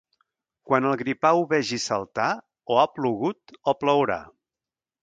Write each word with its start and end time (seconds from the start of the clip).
Quan 0.69 0.87
el 0.91 0.95
gripau 1.01 1.43
vegis 1.53 1.85
saltar, 1.91 2.31
o 2.77 2.81
ha 2.81 2.89
plogut 2.97 3.57
o 3.75 3.79
plourà. 3.85 4.23